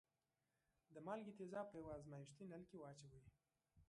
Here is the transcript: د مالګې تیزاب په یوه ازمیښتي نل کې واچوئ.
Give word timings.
د 0.93 0.95
مالګې 1.05 1.33
تیزاب 1.39 1.65
په 1.69 1.75
یوه 1.81 1.91
ازمیښتي 1.97 2.45
نل 2.51 2.63
کې 2.69 2.77
واچوئ. 2.79 3.23